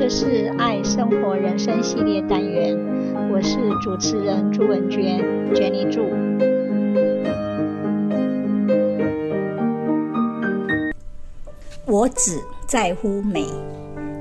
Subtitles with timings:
[0.00, 2.74] 这是爱生活人生系列单元，
[3.30, 5.22] 我是主持人朱文娟
[5.52, 6.00] ，Jenny 朱。
[11.84, 13.44] 我只在乎美，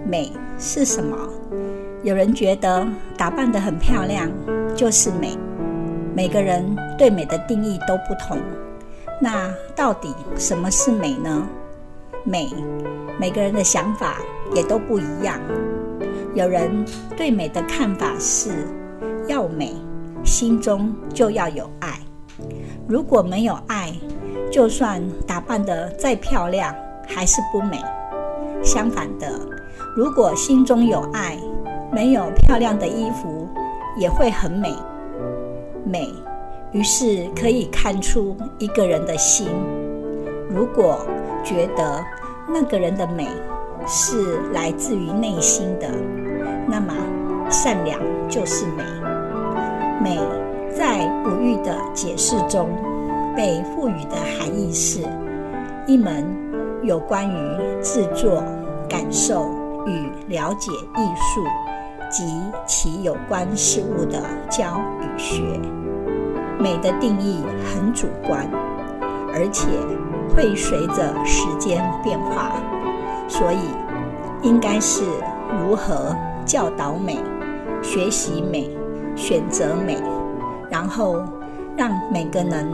[0.05, 1.18] 美是什么？
[2.04, 2.86] 有人觉得
[3.18, 4.30] 打扮得很漂亮
[4.75, 5.38] 就是美，
[6.14, 8.38] 每个人对美的定义都不同。
[9.21, 11.48] 那到底什么是美呢？
[12.25, 12.50] 美，
[13.18, 14.18] 每个人的想法
[14.54, 15.39] 也都不一样。
[16.36, 16.86] 有人
[17.18, 18.51] 对美的看法是，
[19.28, 19.74] 要美，
[20.24, 22.00] 心中就要有爱。
[22.87, 23.92] 如果没有爱，
[24.51, 26.73] 就算打扮得再漂亮，
[27.07, 27.78] 还是不美。
[28.61, 29.39] 相反的，
[29.96, 31.37] 如果心中有爱，
[31.92, 33.48] 没有漂亮的衣服
[33.98, 34.73] 也会很美。
[35.84, 36.14] 美，
[36.72, 39.48] 于是可以看出一个人的心。
[40.48, 41.06] 如果
[41.44, 42.06] 觉得
[42.48, 43.28] 那个人的美
[43.89, 45.89] 是来自于内心的，
[46.68, 46.94] 那么
[47.50, 48.84] 善良就是美。
[50.02, 50.20] 美
[50.78, 52.70] 在古玉的解释中
[53.36, 55.02] 被赋予的含义是
[55.88, 56.23] 一门
[56.84, 58.44] 有关于制作、
[58.88, 59.50] 感受
[59.88, 61.44] 与了解艺术
[62.12, 62.24] 及
[62.68, 65.42] 其有关事物的教与学。
[66.59, 68.48] 美的定义很主观，
[69.34, 69.68] 而且
[70.36, 72.52] 会随着时间变化，
[73.30, 73.59] 所以
[74.41, 75.03] 应该是
[75.61, 76.13] 如何
[76.45, 77.17] 教导美、
[77.81, 78.69] 学习美、
[79.16, 79.97] 选择美，
[80.69, 81.23] 然后
[81.77, 82.67] 让每个人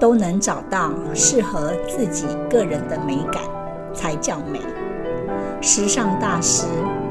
[0.00, 3.44] 都能找到适合自己个人的美感，
[3.94, 4.58] 才叫美。
[5.60, 6.66] 时尚大师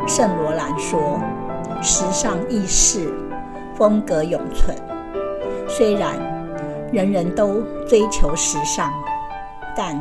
[0.07, 1.19] 圣罗兰说
[1.81, 3.13] ：“时尚易逝，
[3.75, 4.75] 风格永存。”
[5.69, 6.17] 虽然
[6.91, 8.91] 人人都追求时尚。
[9.77, 9.95] 但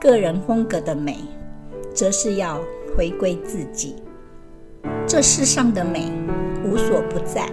[0.00, 1.16] 个人风格的美，
[1.94, 2.60] 则是要
[2.94, 3.96] 回归自己。
[5.06, 6.12] 这世上的美
[6.64, 7.48] 无所不在，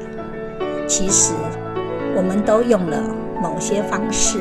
[0.87, 1.33] 其实
[2.15, 3.01] 我们都用了
[3.41, 4.39] 某些方式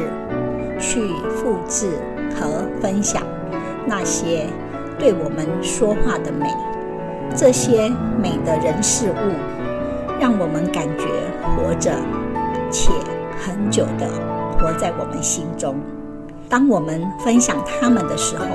[0.81, 1.91] 去复制
[2.35, 3.23] 和分享
[3.87, 4.47] 那些
[4.99, 6.47] 对我们说话的美。
[7.37, 7.89] 这些
[8.21, 11.07] 美的人事物，让我们感觉
[11.43, 11.95] 活着，
[12.73, 12.91] 且
[13.39, 14.09] 很久的
[14.59, 15.77] 活在我们心中。
[16.49, 18.47] 当我们分享他们的时候，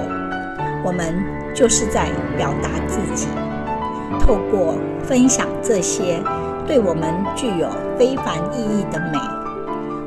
[0.86, 1.16] 我们
[1.56, 3.28] 就是在表达自己。
[4.20, 6.22] 透过分享这些
[6.68, 9.18] 对我们具有非凡意义的美，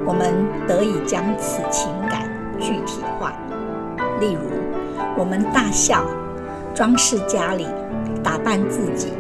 [0.06, 0.32] 我们
[0.68, 2.30] 得以将此情感
[2.60, 3.32] 具体化。
[4.20, 4.40] 例如，
[5.16, 6.04] 我们大笑、
[6.72, 7.66] 装饰家里、
[8.22, 9.12] 打扮自己、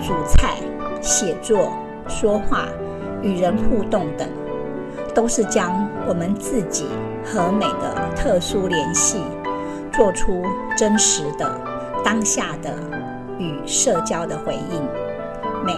[0.00, 0.56] 煮菜、
[1.02, 1.72] 写作、
[2.08, 2.68] 说话、
[3.20, 4.26] 与人互动等。
[5.14, 6.84] 都是将我们自己
[7.24, 9.18] 和美的特殊联系，
[9.96, 10.44] 做出
[10.76, 11.58] 真实的、
[12.04, 12.76] 当下的
[13.38, 14.82] 与社交的回应。
[15.64, 15.72] 美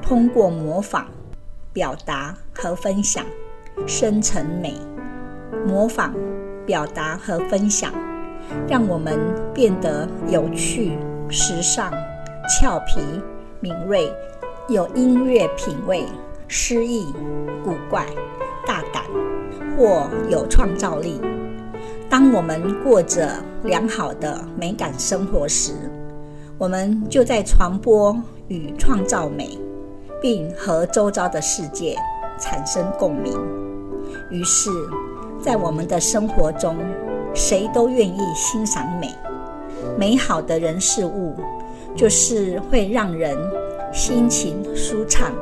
[0.00, 1.06] 通过模仿、
[1.72, 3.24] 表达和分享
[3.86, 4.74] 生成美。
[5.66, 6.14] 模仿、
[6.64, 7.92] 表达和分享，
[8.68, 9.18] 让我们
[9.52, 10.96] 变得有趣、
[11.28, 11.90] 时尚、
[12.48, 13.00] 俏皮、
[13.58, 14.10] 敏锐，
[14.68, 16.06] 有音乐品味、
[16.46, 17.12] 诗意、
[17.64, 18.06] 古怪。
[18.66, 19.02] 大胆
[19.74, 21.20] 或有创造力。
[22.10, 25.70] 当我们过着良好的美感生活时，
[26.58, 29.56] 我们就在传播与创造美，
[30.20, 31.96] 并和周遭的世界
[32.36, 33.32] 产生共鸣。
[34.28, 34.70] 于是，
[35.40, 36.76] 在我们的生活中，
[37.32, 39.14] 谁都愿意欣赏美。
[39.96, 41.36] 美好的人事物，
[41.94, 43.38] 就是会让人
[43.92, 45.32] 心情舒畅，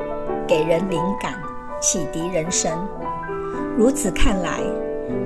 [0.47, 1.33] 给人灵感，
[1.81, 2.71] 启迪人生。
[3.75, 4.61] 如此看来，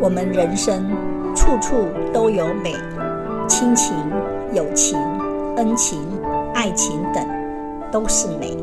[0.01, 0.89] 我们人生
[1.35, 2.75] 处处都有美，
[3.49, 3.95] 亲情、
[4.53, 4.99] 友情、
[5.57, 6.01] 恩情、
[6.55, 7.27] 爱情等
[7.91, 8.57] 都是美。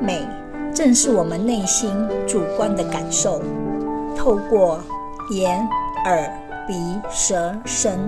[0.00, 0.26] 美
[0.74, 1.90] 正是我们内心
[2.26, 3.40] 主观的感受，
[4.16, 4.80] 透过
[5.30, 5.66] 眼、
[6.04, 6.30] 耳、
[6.66, 6.74] 鼻、
[7.10, 7.98] 舌、身，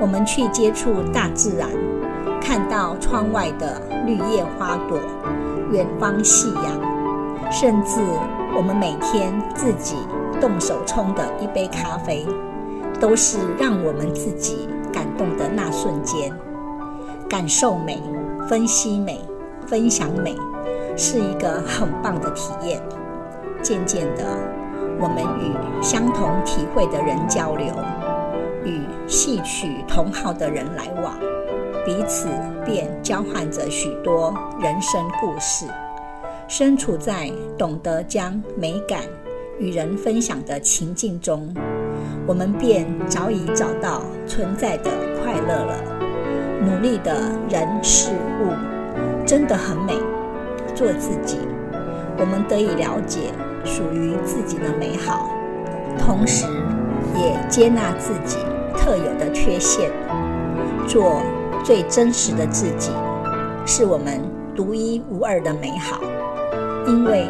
[0.00, 1.68] 我们去接触大自然，
[2.40, 4.98] 看到窗外的绿叶花朵，
[5.70, 8.00] 远方夕阳，甚至。
[8.56, 9.96] 我们每天自己
[10.40, 12.24] 动手冲的一杯咖啡，
[13.00, 16.32] 都是让我们自己感动的那瞬间。
[17.28, 18.00] 感受美、
[18.48, 19.20] 分析美、
[19.66, 20.36] 分享美，
[20.96, 22.80] 是一个很棒的体验。
[23.62, 24.38] 渐渐的，
[25.00, 27.74] 我们与相同体会的人交流，
[28.64, 31.18] 与戏曲同好的人来往，
[31.84, 32.28] 彼此
[32.64, 35.66] 便交换着许多人生故事。
[36.46, 39.00] 身处在懂得将美感
[39.58, 41.52] 与人分享的情境中，
[42.26, 44.90] 我们便早已找到存在的
[45.22, 45.74] 快乐了。
[46.64, 47.14] 努力的
[47.48, 48.10] 人事
[48.40, 48.52] 物
[49.26, 49.94] 真的很美。
[50.74, 51.38] 做自己，
[52.18, 53.30] 我们得以了解
[53.64, 55.30] 属于自己的美好，
[55.96, 56.46] 同时
[57.14, 58.38] 也接纳自己
[58.76, 59.88] 特有的缺陷，
[60.88, 61.22] 做
[61.62, 62.90] 最真实的自己，
[63.64, 64.20] 是我们
[64.56, 66.00] 独一无二的美好。
[66.88, 67.24] 因为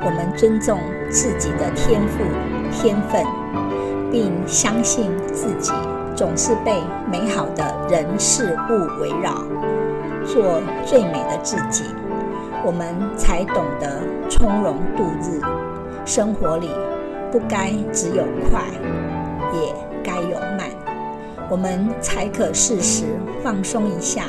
[0.00, 2.24] 我们尊重自己的天赋、
[2.72, 3.22] 天分，
[4.16, 5.70] 并相信自己
[6.14, 6.72] 总是被
[7.12, 9.42] 美好的人事物围绕，
[10.24, 11.84] 做最美的自己。
[12.64, 15.38] 我们才懂得从容度日，
[16.06, 16.70] 生活里
[17.30, 18.62] 不该只有快，
[19.52, 20.70] 也该有慢。
[21.50, 23.04] 我们才可适时
[23.44, 24.22] 放松一下，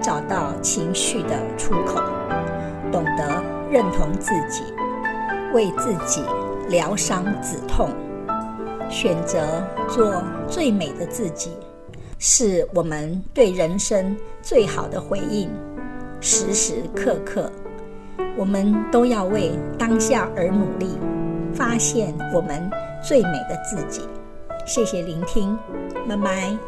[0.00, 2.00] 找到情绪的出口，
[2.92, 4.62] 懂得认同自己，
[5.52, 6.22] 为自己
[6.68, 7.90] 疗伤止痛，
[8.90, 11.50] 选择做最美的自己，
[12.18, 15.50] 是我们对人生最好的回应。
[16.20, 17.50] 时时刻刻，
[18.36, 20.98] 我们都要为当下而努力，
[21.54, 22.68] 发现我们
[23.02, 24.02] 最美的自己。
[24.66, 25.56] 谢谢聆听，
[26.08, 26.67] 拜拜。